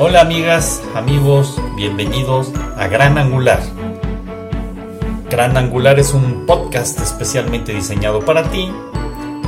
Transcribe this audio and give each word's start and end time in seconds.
Hola 0.00 0.20
amigas, 0.20 0.80
amigos, 0.94 1.60
bienvenidos 1.74 2.52
a 2.76 2.86
Gran 2.86 3.18
Angular. 3.18 3.60
Gran 5.28 5.56
Angular 5.56 5.98
es 5.98 6.14
un 6.14 6.46
podcast 6.46 7.00
especialmente 7.00 7.74
diseñado 7.74 8.24
para 8.24 8.48
ti. 8.48 8.70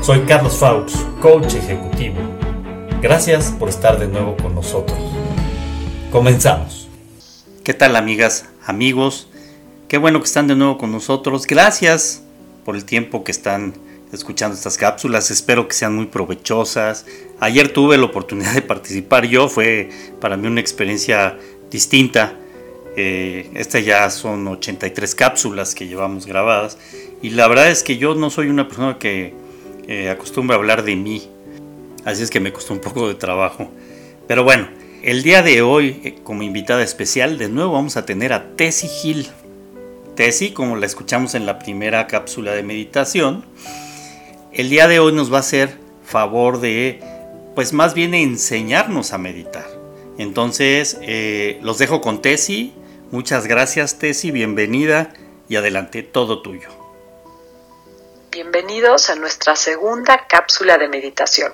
Soy 0.02 0.22
Carlos 0.22 0.56
Faux, 0.56 1.06
coach 1.22 1.54
ejecutivo. 1.54 2.16
Gracias 3.00 3.52
por 3.52 3.68
estar 3.68 4.00
de 4.00 4.08
nuevo 4.08 4.36
con 4.38 4.56
nosotros. 4.56 4.98
Comenzamos. 6.10 6.88
¿Qué 7.62 7.72
tal 7.72 7.94
amigas, 7.94 8.46
amigos? 8.66 9.28
Qué 9.86 9.98
bueno 9.98 10.18
que 10.18 10.26
están 10.26 10.48
de 10.48 10.56
nuevo 10.56 10.78
con 10.78 10.90
nosotros. 10.90 11.46
Gracias 11.46 12.24
por 12.64 12.74
el 12.74 12.84
tiempo 12.84 13.22
que 13.22 13.30
están 13.30 13.74
escuchando 14.12 14.56
estas 14.56 14.76
cápsulas. 14.76 15.30
Espero 15.30 15.68
que 15.68 15.74
sean 15.74 15.94
muy 15.94 16.06
provechosas. 16.06 17.06
Ayer 17.38 17.72
tuve 17.72 17.98
la 17.98 18.04
oportunidad 18.04 18.54
de 18.54 18.62
participar 18.62 19.26
yo. 19.26 19.48
Fue 19.48 19.88
para 20.20 20.36
mí 20.36 20.46
una 20.46 20.60
experiencia 20.60 21.38
distinta. 21.70 22.34
Eh, 22.96 23.50
estas 23.54 23.84
ya 23.84 24.10
son 24.10 24.46
83 24.48 25.14
cápsulas 25.14 25.74
que 25.74 25.86
llevamos 25.86 26.26
grabadas. 26.26 26.78
Y 27.22 27.30
la 27.30 27.48
verdad 27.48 27.70
es 27.70 27.82
que 27.82 27.98
yo 27.98 28.14
no 28.14 28.30
soy 28.30 28.48
una 28.48 28.66
persona 28.66 28.98
que 28.98 29.34
eh, 29.86 30.10
acostumbra 30.10 30.56
hablar 30.56 30.84
de 30.84 30.96
mí. 30.96 31.28
Así 32.04 32.22
es 32.22 32.30
que 32.30 32.40
me 32.40 32.52
costó 32.52 32.72
un 32.74 32.80
poco 32.80 33.08
de 33.08 33.14
trabajo. 33.14 33.70
Pero 34.26 34.44
bueno, 34.44 34.68
el 35.02 35.22
día 35.22 35.42
de 35.42 35.62
hoy, 35.62 36.00
eh, 36.04 36.18
como 36.22 36.42
invitada 36.42 36.82
especial, 36.82 37.38
de 37.38 37.48
nuevo 37.48 37.72
vamos 37.72 37.96
a 37.96 38.06
tener 38.06 38.32
a 38.32 38.56
Tessie 38.56 38.90
Hill. 39.02 39.28
Tessie, 40.14 40.52
como 40.52 40.76
la 40.76 40.86
escuchamos 40.86 41.34
en 41.34 41.46
la 41.46 41.58
primera 41.58 42.06
cápsula 42.06 42.52
de 42.52 42.62
meditación, 42.62 43.44
el 44.52 44.68
día 44.68 44.88
de 44.88 44.98
hoy 44.98 45.12
nos 45.12 45.32
va 45.32 45.38
a 45.38 45.40
hacer 45.40 45.78
favor 46.04 46.60
de, 46.60 47.00
pues 47.54 47.72
más 47.72 47.94
bien 47.94 48.14
enseñarnos 48.14 49.12
a 49.12 49.18
meditar. 49.18 49.66
Entonces, 50.18 50.98
eh, 51.02 51.58
los 51.62 51.78
dejo 51.78 52.00
con 52.00 52.20
Tesi. 52.20 52.74
Muchas 53.10 53.46
gracias, 53.46 53.98
Tesi. 53.98 54.30
Bienvenida 54.30 55.12
y 55.48 55.56
adelante, 55.56 56.02
todo 56.02 56.42
tuyo. 56.42 56.68
Bienvenidos 58.30 59.10
a 59.10 59.16
nuestra 59.16 59.56
segunda 59.56 60.26
cápsula 60.26 60.78
de 60.78 60.88
meditación. 60.88 61.52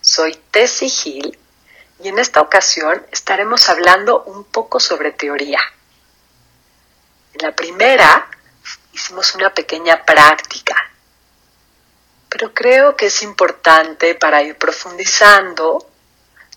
Soy 0.00 0.38
Tesi 0.50 0.88
Gil 0.88 1.38
y 2.02 2.08
en 2.08 2.18
esta 2.18 2.40
ocasión 2.40 3.06
estaremos 3.10 3.68
hablando 3.68 4.22
un 4.24 4.44
poco 4.44 4.80
sobre 4.80 5.12
teoría. 5.12 5.60
En 7.34 7.46
la 7.46 7.54
primera 7.54 8.28
hicimos 8.92 9.34
una 9.34 9.50
pequeña 9.54 10.04
práctica 10.04 10.91
pero 12.32 12.54
creo 12.54 12.96
que 12.96 13.06
es 13.06 13.22
importante 13.22 14.14
para 14.14 14.42
ir 14.42 14.56
profundizando 14.56 15.86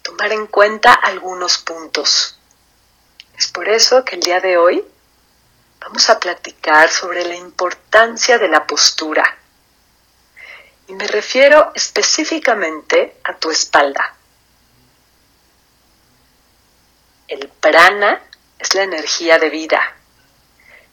tomar 0.01 0.31
en 0.31 0.47
cuenta 0.47 0.93
algunos 0.93 1.57
puntos. 1.57 2.39
Es 3.37 3.49
por 3.49 3.67
eso 3.67 4.05
que 4.05 4.15
el 4.15 4.21
día 4.21 4.39
de 4.39 4.55
hoy 4.55 4.85
vamos 5.81 6.09
a 6.09 6.17
platicar 6.17 6.89
sobre 6.89 7.25
la 7.25 7.35
importancia 7.35 8.37
de 8.37 8.47
la 8.47 8.65
postura. 8.65 9.37
Y 10.87 10.93
me 10.93 11.07
refiero 11.07 11.73
específicamente 11.75 13.17
a 13.25 13.35
tu 13.35 13.51
espalda. 13.51 14.15
El 17.27 17.49
prana 17.49 18.23
es 18.59 18.73
la 18.75 18.83
energía 18.83 19.39
de 19.39 19.49
vida 19.49 19.81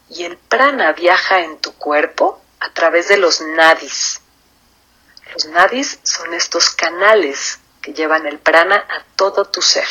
y 0.08 0.24
el 0.24 0.36
prana 0.36 0.90
viaja 0.90 1.38
en 1.38 1.58
tu 1.58 1.72
cuerpo 1.74 2.42
a 2.58 2.72
través 2.72 3.06
de 3.06 3.18
los 3.18 3.40
nadis, 3.42 4.22
los 5.32 5.46
nadis 5.46 5.98
son 6.02 6.34
estos 6.34 6.70
canales 6.70 7.58
que 7.80 7.92
llevan 7.92 8.26
el 8.26 8.38
prana 8.38 8.76
a 8.76 9.04
todo 9.16 9.46
tu 9.46 9.62
ser. 9.62 9.86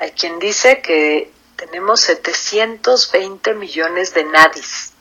Hay 0.00 0.10
quien 0.12 0.38
dice 0.38 0.82
que 0.82 1.32
tenemos 1.56 2.00
720 2.00 3.54
millones 3.54 4.12
de 4.12 4.24
nadis. 4.24 4.92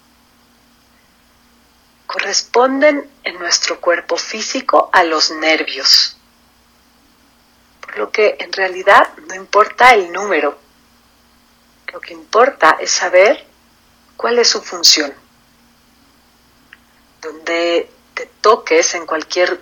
Corresponden 2.06 3.09
en 3.24 3.40
nuestro 3.40 3.81
cuerpo 3.81 4.18
físico 4.18 4.90
a 4.94 5.03
los 5.03 5.31
nervios. 5.31 6.18
Por 7.81 7.97
lo 7.97 8.12
que 8.12 8.38
en 8.40 8.53
realidad 8.53 9.09
no 9.28 9.34
importa 9.34 9.94
el 9.96 10.12
número. 10.12 10.59
Lo 11.91 12.00
que 12.00 12.14
importa 12.14 12.78
es 12.80 12.91
saber 12.91 13.46
cuál 14.16 14.38
es 14.38 14.50
su 14.50 14.62
función. 14.62 15.14
Donde 17.20 17.90
te 18.13 18.25
toques 18.41 18.94
en 18.96 19.06
cualquier 19.06 19.59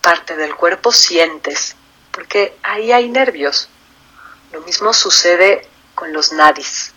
parte 0.00 0.36
del 0.36 0.54
cuerpo, 0.54 0.92
sientes, 0.92 1.76
porque 2.12 2.56
ahí 2.62 2.92
hay 2.92 3.08
nervios. 3.08 3.68
Lo 4.52 4.60
mismo 4.62 4.92
sucede 4.92 5.68
con 5.94 6.12
los 6.12 6.32
nadis. 6.32 6.92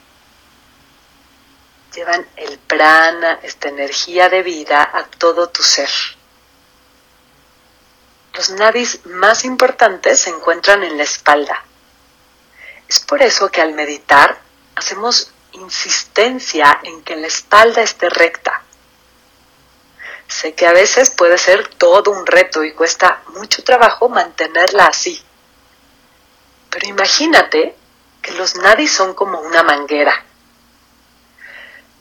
Llevan 1.96 2.26
el 2.38 2.58
prana, 2.60 3.40
esta 3.44 3.68
energía 3.68 4.30
de 4.30 4.44
vida, 4.44 4.90
a 4.94 5.04
todo 5.06 5.50
tu 5.50 5.62
ser. 5.62 5.90
Los 8.34 8.52
nadis 8.52 9.06
más 9.06 9.44
importantes 9.44 10.22
se 10.22 10.30
encuentran 10.30 10.84
en 10.84 10.98
la 10.98 11.04
espalda. 11.04 11.66
Es 12.88 13.00
por 13.00 13.22
eso 13.22 13.50
que 13.52 13.62
al 13.62 13.74
meditar 13.74 14.40
hacemos 14.76 15.32
insistencia 15.52 16.80
en 16.84 17.04
que 17.04 17.18
la 17.18 17.28
espalda 17.28 17.82
esté 17.82 18.10
recta 18.10 18.64
Sé 20.32 20.54
que 20.54 20.66
a 20.66 20.72
veces 20.72 21.10
puede 21.10 21.38
ser 21.38 21.68
todo 21.68 22.10
un 22.10 22.26
reto 22.26 22.64
y 22.64 22.72
cuesta 22.72 23.22
mucho 23.36 23.66
trabajo 23.66 24.08
mantenerla 24.08 24.86
así. 24.86 25.22
Pero 26.70 26.88
imagínate 26.88 27.76
que 28.22 28.32
los 28.32 28.56
nadis 28.56 28.94
son 28.94 29.14
como 29.14 29.42
una 29.42 29.62
manguera. 29.62 30.24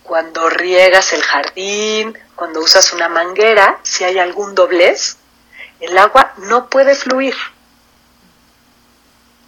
Cuando 0.04 0.48
riegas 0.48 1.12
el 1.12 1.24
jardín, 1.24 2.16
cuando 2.36 2.60
usas 2.60 2.92
una 2.92 3.08
manguera, 3.08 3.80
si 3.82 4.04
hay 4.04 4.20
algún 4.20 4.54
doblez, 4.54 5.16
el 5.80 5.98
agua 5.98 6.32
no 6.36 6.70
puede 6.70 6.94
fluir. 6.94 7.34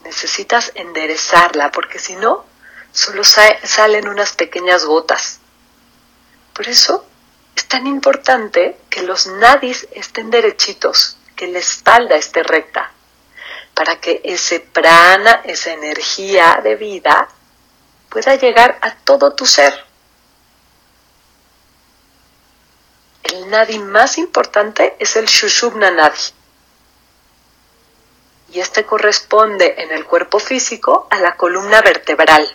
Necesitas 0.03 0.73
enderezarla 0.75 1.71
porque 1.71 2.01
si 2.01 2.17
no, 2.17 2.45
solo 2.91 3.23
salen 3.23 4.09
unas 4.09 4.33
pequeñas 4.33 4.85
gotas. 4.85 5.39
Por 6.53 6.67
eso 6.69 7.07
es 7.55 7.67
tan 7.69 7.87
importante 7.87 8.79
que 8.89 9.03
los 9.03 9.27
nadis 9.27 9.87
estén 9.93 10.31
derechitos, 10.31 11.17
que 11.37 11.47
la 11.47 11.59
espalda 11.59 12.17
esté 12.17 12.43
recta, 12.43 12.93
para 13.75 14.01
que 14.01 14.21
ese 14.25 14.61
prana, 14.61 15.43
esa 15.45 15.73
energía 15.73 16.61
de 16.63 16.77
vida, 16.77 17.29
pueda 18.09 18.35
llegar 18.37 18.79
a 18.83 18.95
todo 18.97 19.35
tu 19.35 19.47
ser. 19.47 19.85
El 23.23 23.49
nadi 23.49 23.79
más 23.79 24.19
importante 24.19 24.97
es 24.99 25.17
el 25.17 25.27
Shushubna 25.27 25.91
Nadi. 25.91 26.21
Y 28.53 28.61
este 28.61 28.85
corresponde 28.85 29.77
en 29.79 29.93
el 29.93 30.05
cuerpo 30.05 30.39
físico 30.39 31.07
a 31.11 31.19
la 31.19 31.37
columna 31.37 31.81
vertebral. 31.81 32.55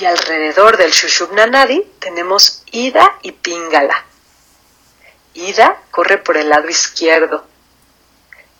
Y 0.00 0.06
alrededor 0.06 0.76
del 0.76 0.92
Shushubna 0.92 1.46
Nadi 1.46 1.82
tenemos 1.98 2.62
Ida 2.70 3.18
y 3.22 3.32
Pingala. 3.32 4.04
Ida 5.34 5.82
corre 5.90 6.18
por 6.18 6.36
el 6.36 6.48
lado 6.48 6.68
izquierdo. 6.68 7.46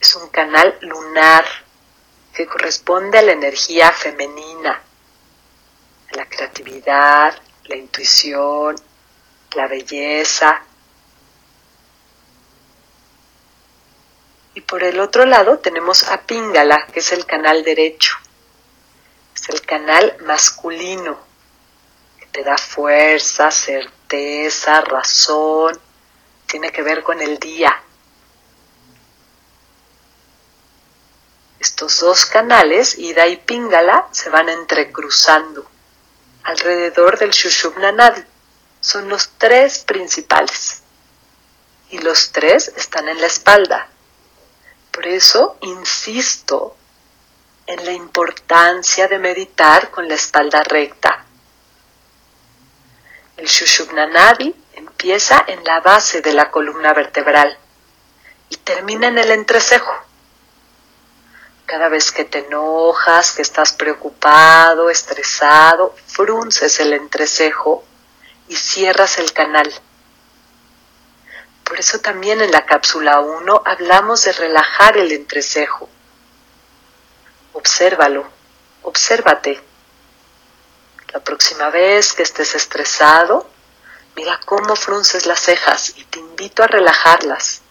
Es 0.01 0.17
un 0.17 0.29
canal 0.31 0.77
lunar 0.81 1.45
que 2.33 2.47
corresponde 2.47 3.19
a 3.19 3.23
la 3.23 3.33
energía 3.33 3.93
femenina, 3.93 4.81
a 6.13 6.17
la 6.17 6.29
creatividad, 6.29 7.39
la 7.65 7.77
intuición, 7.77 8.77
la 9.53 9.67
belleza. 9.69 10.63
Y 14.55 14.61
por 14.63 14.83
el 14.83 14.99
otro 14.99 15.25
lado 15.25 15.59
tenemos 15.59 16.05
a 16.05 16.23
Pingala, 16.23 16.87
que 16.87 17.01
es 17.01 17.13
el 17.13 17.27
canal 17.27 17.63
derecho. 17.65 18.17
Es 19.35 19.49
el 19.51 19.61
canal 19.63 20.17
masculino 20.27 21.28
te 22.39 22.45
da 22.45 22.57
fuerza, 22.57 23.51
certeza, 23.51 24.81
razón, 24.83 25.77
tiene 26.47 26.71
que 26.71 26.83
ver 26.83 27.03
con 27.03 27.21
el 27.21 27.37
día. 27.41 27.83
Estos 31.59 31.99
dos 31.99 32.27
canales, 32.27 32.97
Ida 32.97 33.27
y 33.27 33.39
Pingala, 33.39 34.07
se 34.13 34.31
van 34.31 34.49
entrecruzando 34.49 35.69
alrededor 36.45 37.19
del 37.19 37.31
Shushubna 37.31 37.91
Nadi. 37.91 38.23
Son 38.81 39.09
los 39.09 39.31
tres 39.37 39.81
principales. 39.81 40.83
Y 41.91 41.99
los 41.99 42.31
tres 42.31 42.69
están 42.77 43.09
en 43.09 43.21
la 43.21 43.27
espalda. 43.27 43.89
Por 44.93 45.09
eso 45.09 45.59
insisto 45.63 46.77
en 47.67 47.85
la 47.85 47.93
importancia 47.95 49.09
de 49.09 49.19
meditar 49.19 49.91
con 49.91 50.07
la 50.07 50.15
espalda 50.15 50.63
recta. 50.63 51.25
El 53.39 53.47
Shushubnanadi 53.47 54.53
empieza 54.73 55.45
en 55.47 55.63
la 55.63 55.79
base 55.79 56.23
de 56.23 56.33
la 56.33 56.51
columna 56.51 56.93
vertebral 56.93 57.57
y 58.49 58.57
termina 58.57 59.07
en 59.07 59.17
el 59.17 59.31
entrecejo, 59.31 59.95
Cada 61.65 61.89
vez 61.89 62.11
que 62.11 62.25
te 62.25 62.41
enojas, 62.41 63.31
que 63.33 63.43
estás 63.43 63.75
preocupado, 63.75 64.91
estresado, 64.91 65.95
frunces 66.07 66.81
el 66.81 66.95
entrecejo 66.95 67.85
y 68.49 68.57
cierras 68.57 69.19
el 69.19 69.33
canal. 69.33 69.73
Por 71.63 71.79
eso 71.79 72.01
también 72.01 72.41
en 72.41 72.51
la 72.51 72.67
cápsula 72.67 73.21
1 73.21 73.63
hablamos 73.65 74.25
de 74.25 74.33
relajar 74.33 74.97
el 74.97 75.13
entrecejo. 75.13 75.89
Obsérvalo, 77.53 78.27
obsérvate. 78.83 79.68
La 81.13 81.21
próxima 81.21 81.71
vez 81.71 82.13
que 82.13 82.23
estés 82.23 82.55
estresado, 82.55 83.49
mira 84.15 84.39
cómo 84.45 84.77
frunces 84.77 85.25
las 85.25 85.41
cejas 85.41 85.95
y 85.97 86.05
te 86.05 86.19
invito 86.19 86.63
a 86.63 86.67
relajarlas, 86.67 87.63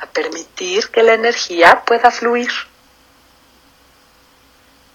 a 0.00 0.06
permitir 0.06 0.88
que 0.88 1.04
la 1.04 1.14
energía 1.14 1.84
pueda 1.84 2.10
fluir. 2.10 2.50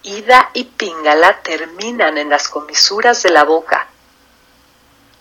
Ida 0.02 0.50
y 0.52 0.64
Pingala 0.64 1.42
terminan 1.42 2.18
en 2.18 2.28
las 2.28 2.48
comisuras 2.48 3.22
de 3.22 3.30
la 3.30 3.44
boca. 3.44 3.88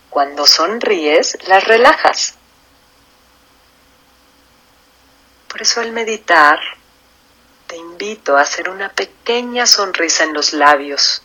Cuando 0.09 0.45
sonríes, 0.45 1.38
las 1.47 1.63
relajas. 1.63 2.35
Por 5.47 5.62
eso 5.62 5.79
al 5.79 5.94
meditar, 5.94 6.59
te 7.68 7.77
invito 7.77 8.38
a 8.38 8.41
hacer 8.41 8.69
una 8.69 8.89
pequeña 8.89 9.65
sonrisa 9.65 10.25
en 10.25 10.33
los 10.33 10.53
labios. 10.53 11.21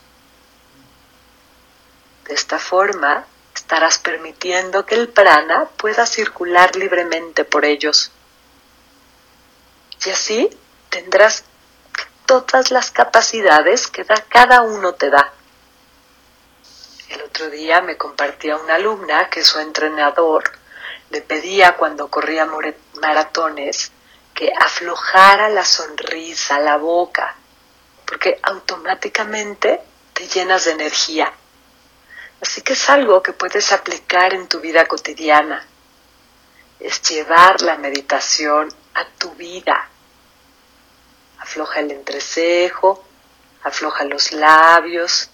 De 2.33 2.39
esta 2.39 2.57
forma, 2.57 3.27
estarás 3.53 3.99
permitiendo 3.99 4.87
que 4.87 4.95
el 4.95 5.09
prana 5.09 5.65
pueda 5.77 6.07
circular 6.07 6.75
libremente 6.75 7.45
por 7.45 7.63
ellos. 7.63 8.11
Y 10.03 10.09
así 10.09 10.49
tendrás 10.89 11.43
todas 12.25 12.71
las 12.71 12.89
capacidades 12.89 13.85
que 13.85 14.03
da, 14.03 14.15
cada 14.29 14.63
uno 14.63 14.95
te 14.95 15.11
da. 15.11 15.31
El 17.09 17.21
otro 17.21 17.51
día 17.51 17.81
me 17.81 17.97
compartía 17.97 18.57
una 18.57 18.73
alumna 18.73 19.29
que 19.29 19.43
su 19.43 19.59
entrenador 19.59 20.43
le 21.11 21.21
pedía 21.21 21.75
cuando 21.75 22.07
corría 22.07 22.47
maratones 22.99 23.91
que 24.33 24.51
aflojara 24.59 25.49
la 25.49 25.63
sonrisa, 25.63 26.57
la 26.59 26.77
boca, 26.77 27.35
porque 28.07 28.39
automáticamente 28.41 29.81
te 30.15 30.27
llenas 30.27 30.65
de 30.65 30.71
energía. 30.71 31.31
Así 32.43 32.61
que 32.61 32.73
es 32.73 32.89
algo 32.89 33.23
que 33.23 33.31
puedes 33.31 33.71
aplicar 33.71 34.33
en 34.33 34.49
tu 34.49 34.59
vida 34.59 34.85
cotidiana. 34.85 35.65
Es 36.77 37.01
llevar 37.03 37.61
la 37.61 37.77
meditación 37.77 38.67
a 38.95 39.05
tu 39.17 39.33
vida, 39.35 39.87
afloja 41.39 41.79
el 41.79 41.91
entrecejo, 41.91 43.01
afloja 43.63 44.03
los 44.03 44.33
labios 44.33 45.29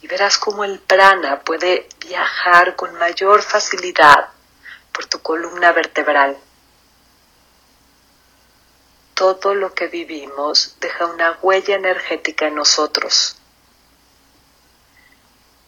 y 0.00 0.06
verás 0.06 0.38
cómo 0.38 0.64
el 0.64 0.78
prana 0.78 1.40
puede 1.40 1.86
viajar 1.98 2.76
con 2.76 2.94
mayor 2.94 3.42
facilidad 3.42 4.30
por 4.90 5.04
tu 5.04 5.20
columna 5.20 5.72
vertebral. 5.72 6.38
Todo 9.12 9.54
lo 9.54 9.74
que 9.74 9.88
vivimos 9.88 10.76
deja 10.80 11.04
una 11.04 11.32
huella 11.42 11.74
energética 11.74 12.46
en 12.46 12.54
nosotros. 12.54 13.36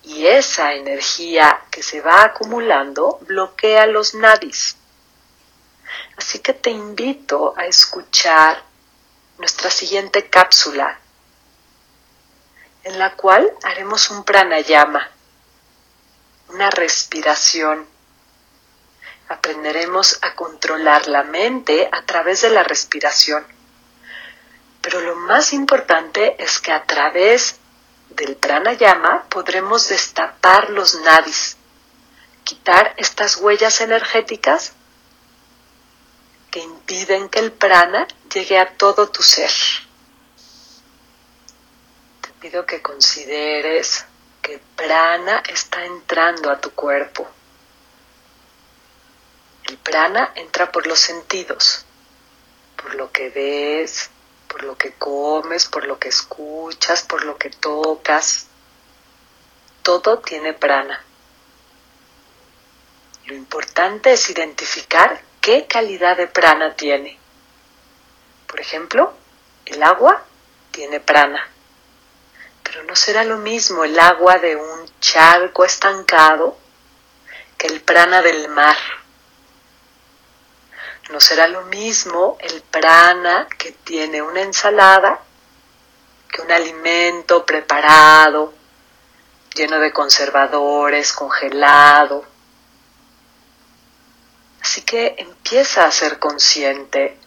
Y 0.05 0.27
esa 0.27 0.75
energía 0.75 1.63
que 1.71 1.83
se 1.83 2.01
va 2.01 2.25
acumulando 2.25 3.19
bloquea 3.23 3.87
los 3.87 4.15
nadis. 4.15 4.77
Así 6.17 6.41
que 6.41 6.53
te 6.53 6.71
invito 6.71 7.55
a 7.57 7.67
escuchar 7.67 8.63
nuestra 9.39 9.71
siguiente 9.71 10.29
cápsula, 10.29 10.99
en 12.85 12.99
la 12.99 13.15
cual 13.15 13.51
haremos 13.63 14.11
un 14.11 14.25
pranayama, 14.25 15.11
una 16.49 16.71
respiración. 16.71 17.87
Aprenderemos 19.29 20.19
a 20.23 20.35
controlar 20.35 21.09
la 21.09 21.23
mente 21.23 21.89
a 21.91 22.03
través 22.03 22.43
de 22.43 22.51
la 22.51 22.63
respiración. 22.63 23.45
Pero 24.83 25.01
lo 25.01 25.17
más 25.17 25.55
importante 25.55 26.37
es 26.43 26.61
que 26.61 26.73
a 26.73 26.85
través 26.85 27.57
del 28.15 28.37
pranayama 28.37 29.25
podremos 29.29 29.89
destapar 29.89 30.71
los 30.71 30.95
nadis, 31.01 31.57
quitar 32.45 32.95
estas 32.97 33.37
huellas 33.37 33.81
energéticas 33.81 34.73
que 36.51 36.61
impiden 36.61 37.29
que 37.29 37.41
el 37.41 37.53
prana 37.53 38.07
llegue 38.33 38.59
a 38.59 38.77
todo 38.77 39.09
tu 39.09 39.23
ser. 39.23 39.51
Te 42.21 42.31
pido 42.41 42.65
que 42.65 42.81
consideres 42.81 44.05
que 44.41 44.61
prana 44.77 45.43
está 45.49 45.85
entrando 45.85 46.51
a 46.51 46.61
tu 46.61 46.71
cuerpo. 46.71 47.27
El 49.65 49.79
prana 49.79 50.33
entra 50.37 50.71
por 50.71 50.87
los 50.87 51.01
sentidos, 51.01 51.85
por 52.77 52.95
lo 52.95 53.11
que 53.11 53.31
ves, 53.31 54.11
por 54.55 54.63
lo 54.63 54.79
que 54.79 54.93
comes, 54.93 55.67
por 55.67 55.85
lo 55.85 55.99
que 55.99 56.11
escuchas, 56.11 57.03
por 57.03 57.25
lo 57.25 57.37
que 57.37 57.51
tocas. 57.51 58.47
Todo 59.83 60.21
tiene 60.21 60.53
prana. 60.53 61.03
Lo 63.27 63.35
importante 63.35 64.13
es 64.13 64.31
identificar 64.31 65.21
qué 65.41 65.67
calidad 65.67 66.17
de 66.17 66.29
prana 66.29 66.77
tiene. 66.77 67.19
Por 68.47 68.61
ejemplo, 68.61 69.13
el 69.67 69.83
agua 69.83 70.23
tiene 70.71 71.01
prana, 71.01 71.51
pero 72.63 72.85
no 72.85 72.95
será 72.95 73.25
lo 73.25 73.39
mismo 73.39 73.83
el 73.83 73.99
agua 73.99 74.39
de 74.39 74.55
un 74.55 74.89
charco 75.01 75.65
estancado 75.65 76.57
que 77.59 77.67
el 77.67 77.81
prana 77.81 78.23
del 78.23 78.49
mar. 78.51 78.77
No 81.11 81.21
será 81.21 81.47
lo 81.49 81.63
mismo 81.63 82.39
el 82.41 82.63
prana 82.63 83.47
que 83.59 83.73
tiene 83.73 84.23
una 84.23 84.43
ensalada 84.43 85.21
que 86.31 86.43
un 86.43 86.51
alimento 86.51 87.47
preparado, 87.47 88.53
lleno 89.55 89.79
de 89.79 89.93
conservadores, 89.93 91.13
congelado, 91.13 92.25
Así 94.65 94.81
que 94.81 95.15
empieza 95.19 95.85
a 95.85 95.93
ser 95.93 96.19
consciente 96.19 97.19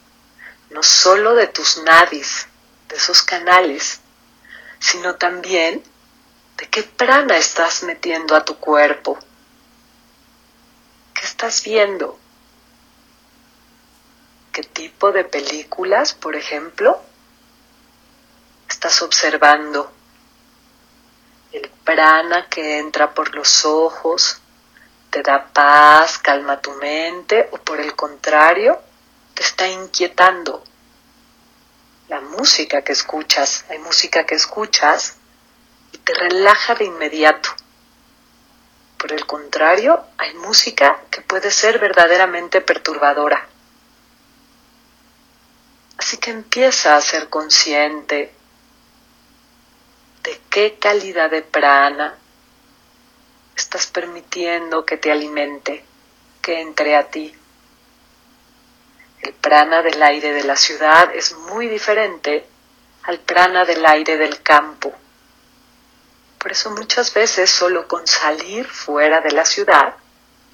no 0.72 0.82
solo 0.82 1.36
de 1.36 1.46
tus 1.46 1.78
nadis, 1.84 2.48
de 2.90 2.96
esos 2.96 3.22
canales, 3.22 4.00
sino 4.80 5.18
también 5.18 5.84
de 6.58 6.68
qué 6.68 6.82
prana 6.82 7.38
estás 7.38 7.84
metiendo 7.84 8.36
a 8.36 8.44
tu 8.44 8.58
cuerpo. 8.58 9.20
¿Qué 11.14 11.26
estás 11.26 11.64
viendo? 11.64 12.20
¿Qué 14.58 14.64
tipo 14.64 15.12
de 15.12 15.24
películas, 15.24 16.16
por 16.16 16.36
ejemplo, 16.36 17.00
estás 18.68 19.04
observando? 19.04 19.92
El 21.52 21.70
prana 21.70 22.50
que 22.50 22.80
entra 22.80 23.14
por 23.14 23.36
los 23.36 23.66
ojos, 23.66 24.42
te 25.12 25.22
da 25.22 25.46
paz, 25.54 26.18
calma 26.18 26.60
tu 26.60 26.72
mente 26.72 27.50
o 27.52 27.58
por 27.60 27.80
el 27.80 27.96
contrario, 27.96 28.82
te 29.36 29.44
está 29.44 29.68
inquietando. 29.68 30.64
La 32.08 32.22
música 32.22 32.82
que 32.82 32.94
escuchas, 32.94 33.64
hay 33.70 33.78
música 33.78 34.26
que 34.26 34.34
escuchas 34.34 35.18
y 35.92 36.00
te 36.00 36.16
relaja 36.16 36.74
de 36.74 36.86
inmediato. 36.86 37.52
Por 38.98 39.14
el 39.14 39.28
contrario, 39.28 40.04
hay 40.18 40.34
música 40.34 41.00
que 41.12 41.22
puede 41.22 41.52
ser 41.52 41.78
verdaderamente 41.78 42.60
perturbadora. 42.62 43.50
Así 46.08 46.16
que 46.20 46.32
empieza 46.32 46.96
a 46.96 47.02
ser 47.02 47.28
consciente 47.28 48.32
de 50.24 50.42
qué 50.50 50.78
calidad 50.80 51.30
de 51.30 51.42
prana 51.42 52.16
estás 53.58 53.88
permitiendo 53.88 54.86
que 54.86 54.96
te 54.96 55.12
alimente, 55.12 55.84
que 56.42 56.62
entre 56.62 56.96
a 56.96 57.10
ti. 57.10 57.36
El 59.22 59.34
prana 59.34 59.82
del 59.82 60.02
aire 60.02 60.32
de 60.32 60.46
la 60.46 60.56
ciudad 60.56 61.14
es 61.14 61.36
muy 61.36 61.68
diferente 61.68 62.48
al 63.04 63.20
prana 63.20 63.66
del 63.66 63.86
aire 63.86 64.16
del 64.16 64.42
campo. 64.42 64.96
Por 66.38 66.54
eso 66.54 66.72
muchas 66.72 67.14
veces 67.14 67.52
solo 67.52 67.86
con 67.90 68.08
salir 68.08 68.66
fuera 68.66 69.20
de 69.20 69.34
la 69.34 69.44
ciudad 69.44 69.94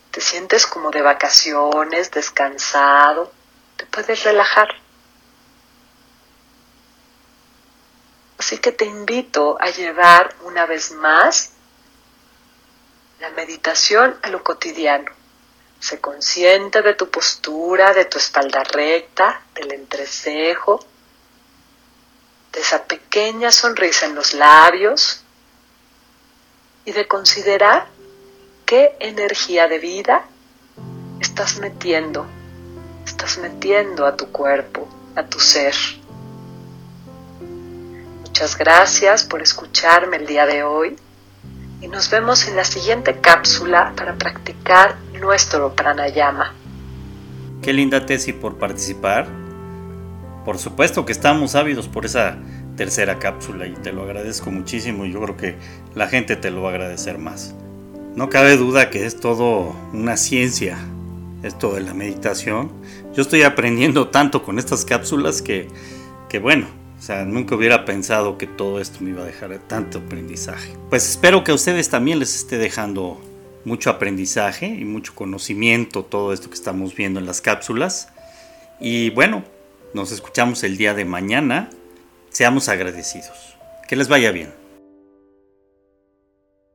te 0.09 0.19
sientes 0.19 0.65
como 0.65 0.89
de 0.89 1.03
vacaciones, 1.03 2.09
descansado, 2.09 3.31
te 3.77 3.85
puedes 3.85 4.23
relajar. 4.23 4.82
Así 8.43 8.57
que 8.57 8.73
te 8.73 8.83
invito 8.83 9.55
a 9.61 9.69
llevar 9.69 10.35
una 10.41 10.65
vez 10.65 10.91
más 10.91 11.51
la 13.21 13.29
meditación 13.29 14.19
a 14.21 14.27
lo 14.27 14.43
cotidiano. 14.43 15.09
Se 15.79 16.01
consciente 16.01 16.81
de 16.81 16.93
tu 16.93 17.09
postura, 17.09 17.93
de 17.93 18.03
tu 18.03 18.17
espalda 18.17 18.61
recta, 18.65 19.43
del 19.55 19.71
entrecejo. 19.71 20.85
de 22.51 22.59
esa 22.59 22.83
pequeña 22.83 23.49
sonrisa 23.49 24.07
en 24.07 24.15
los 24.15 24.33
labios 24.33 25.23
y 26.83 26.91
de 26.91 27.07
considerar 27.07 27.87
qué 28.65 28.97
energía 28.99 29.69
de 29.69 29.79
vida 29.79 30.25
estás 31.21 31.59
metiendo, 31.59 32.27
estás 33.05 33.37
metiendo 33.37 34.05
a 34.05 34.17
tu 34.17 34.33
cuerpo, 34.33 34.89
a 35.15 35.25
tu 35.25 35.39
ser. 35.39 35.73
Muchas 38.33 38.57
gracias 38.57 39.23
por 39.25 39.43
escucharme 39.43 40.17
el 40.17 40.25
día 40.25 40.47
de 40.47 40.63
hoy 40.63 40.95
y 41.81 41.87
nos 41.87 42.09
vemos 42.09 42.47
en 42.47 42.55
la 42.55 42.63
siguiente 42.63 43.19
cápsula 43.21 43.93
para 43.95 44.15
practicar 44.15 44.97
nuestro 45.21 45.75
pranayama. 45.75 46.51
Qué 47.61 47.71
linda 47.73 48.07
Tesi 48.07 48.33
por 48.33 48.57
participar. 48.57 49.27
Por 50.45 50.57
supuesto 50.57 51.05
que 51.05 51.11
estamos 51.11 51.53
ávidos 51.53 51.87
por 51.87 52.07
esa 52.07 52.39
tercera 52.75 53.19
cápsula 53.19 53.67
y 53.67 53.73
te 53.73 53.93
lo 53.93 54.01
agradezco 54.01 54.49
muchísimo 54.49 55.05
y 55.05 55.11
yo 55.11 55.21
creo 55.21 55.37
que 55.37 55.55
la 55.93 56.07
gente 56.07 56.35
te 56.35 56.49
lo 56.49 56.63
va 56.63 56.69
a 56.69 56.71
agradecer 56.71 57.19
más. 57.19 57.53
No 58.15 58.29
cabe 58.29 58.57
duda 58.57 58.89
que 58.89 59.05
es 59.05 59.19
todo 59.19 59.75
una 59.93 60.17
ciencia 60.17 60.79
esto 61.43 61.75
de 61.75 61.81
la 61.81 61.93
meditación. 61.93 62.71
Yo 63.13 63.21
estoy 63.21 63.43
aprendiendo 63.43 64.07
tanto 64.07 64.41
con 64.41 64.57
estas 64.57 64.85
cápsulas 64.85 65.43
que, 65.43 65.67
que 66.29 66.39
bueno, 66.39 66.65
o 67.03 67.05
sea, 67.05 67.25
nunca 67.25 67.53
hubiera 67.55 67.83
pensado 67.83 68.37
que 68.37 68.47
todo 68.47 68.79
esto 68.79 68.99
me 69.01 69.09
iba 69.09 69.23
a 69.23 69.25
dejar 69.25 69.59
tanto 69.67 69.97
aprendizaje. 69.97 70.71
Pues 70.89 71.09
espero 71.09 71.43
que 71.43 71.51
a 71.51 71.53
ustedes 71.53 71.89
también 71.89 72.17
les 72.17 72.33
esté 72.33 72.57
dejando 72.57 73.19
mucho 73.65 73.89
aprendizaje 73.89 74.67
y 74.67 74.85
mucho 74.85 75.13
conocimiento 75.13 76.05
todo 76.05 76.31
esto 76.31 76.47
que 76.47 76.55
estamos 76.55 76.95
viendo 76.95 77.19
en 77.19 77.25
las 77.25 77.41
cápsulas. 77.41 78.07
Y 78.79 79.09
bueno, 79.09 79.43
nos 79.93 80.13
escuchamos 80.13 80.63
el 80.63 80.77
día 80.77 80.93
de 80.93 81.03
mañana. 81.03 81.69
Seamos 82.29 82.69
agradecidos. 82.69 83.57
Que 83.85 83.97
les 83.97 84.07
vaya 84.07 84.31
bien. 84.31 84.62